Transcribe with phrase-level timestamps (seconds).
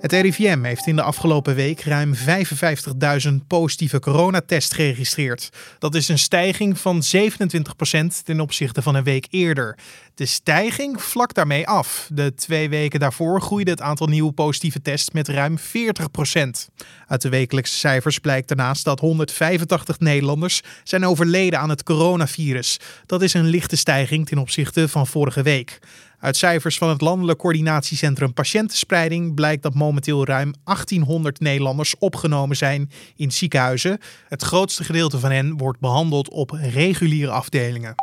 [0.00, 5.48] Het RIVM heeft in de afgelopen week ruim 55.000 positieve coronatests geregistreerd.
[5.78, 9.78] Dat is een stijging van 27% ten opzichte van een week eerder.
[10.14, 12.08] De stijging vlakt daarmee af.
[12.12, 15.62] De twee weken daarvoor groeide het aantal nieuwe positieve tests met ruim 40%.
[17.06, 22.80] Uit de wekelijkse cijfers blijkt daarnaast dat 185 Nederlanders zijn overleden aan het coronavirus.
[23.06, 25.78] Dat is een lichte stijging ten opzichte van vorige week.
[26.20, 32.90] Uit cijfers van het Landelijk Coördinatiecentrum Patiëntenspreiding blijkt dat momenteel ruim 1800 Nederlanders opgenomen zijn
[33.16, 33.98] in ziekenhuizen.
[34.28, 37.94] Het grootste gedeelte van hen wordt behandeld op reguliere afdelingen.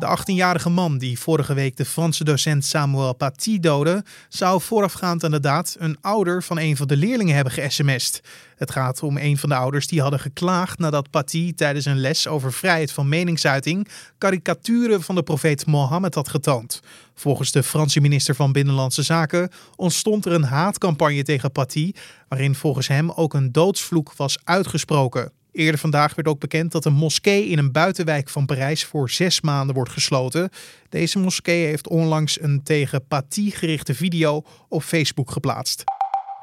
[0.00, 5.30] De 18-jarige man die vorige week de Franse docent Samuel Paty doodde, zou voorafgaand aan
[5.30, 8.20] de daad een ouder van een van de leerlingen hebben ge-sms'd.
[8.56, 12.26] Het gaat om een van de ouders die hadden geklaagd nadat Paty tijdens een les
[12.26, 16.80] over vrijheid van meningsuiting karikaturen van de profeet Mohammed had getoond.
[17.14, 21.92] Volgens de Franse minister van Binnenlandse Zaken ontstond er een haatcampagne tegen Paty,
[22.28, 25.32] waarin volgens hem ook een doodsvloek was uitgesproken.
[25.52, 29.40] Eerder vandaag werd ook bekend dat een moskee in een buitenwijk van Parijs voor zes
[29.40, 30.50] maanden wordt gesloten.
[30.88, 35.84] Deze moskee heeft onlangs een tegen gerichte video op Facebook geplaatst.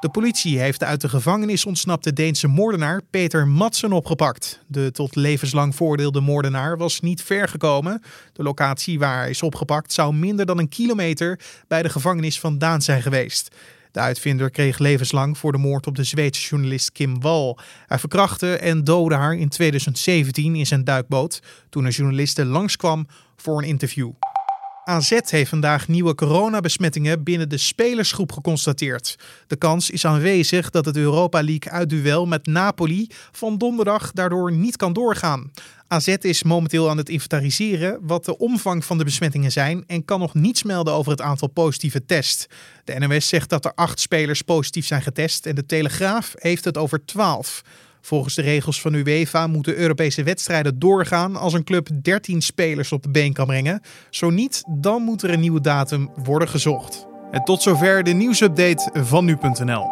[0.00, 4.60] De politie heeft uit de gevangenis ontsnapte Deense moordenaar Peter Madsen opgepakt.
[4.66, 8.02] De tot levenslang voordeelde moordenaar was niet ver gekomen.
[8.32, 12.82] De locatie waar hij is opgepakt zou minder dan een kilometer bij de gevangenis vandaan
[12.82, 13.56] zijn geweest.
[13.92, 17.56] De uitvinder kreeg levenslang voor de moord op de Zweedse journalist Kim Wall.
[17.86, 23.58] Hij verkrachtte en doodde haar in 2017 in zijn duikboot toen een journaliste langskwam voor
[23.58, 24.10] een interview.
[24.88, 29.16] AZ heeft vandaag nieuwe coronabesmettingen binnen de spelersgroep geconstateerd.
[29.46, 34.76] De kans is aanwezig dat het Europa League uitduel met Napoli van donderdag daardoor niet
[34.76, 35.50] kan doorgaan.
[35.88, 40.20] AZ is momenteel aan het inventariseren wat de omvang van de besmettingen zijn en kan
[40.20, 42.46] nog niets melden over het aantal positieve tests.
[42.84, 46.76] De NOS zegt dat er acht spelers positief zijn getest en de Telegraaf heeft het
[46.76, 47.62] over twaalf.
[48.08, 53.02] Volgens de regels van UEFA moeten Europese wedstrijden doorgaan als een club 13 spelers op
[53.02, 53.80] de been kan brengen.
[54.10, 57.06] Zo niet, dan moet er een nieuwe datum worden gezocht.
[57.30, 59.88] En tot zover de nieuwsupdate van nu.nl.